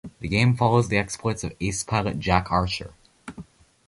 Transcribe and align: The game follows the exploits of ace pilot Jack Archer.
The 0.19 0.27
game 0.27 0.55
follows 0.57 0.87
the 0.87 0.97
exploits 0.97 1.43
of 1.43 1.53
ace 1.59 1.83
pilot 1.83 2.17
Jack 2.19 2.51
Archer. 2.51 2.95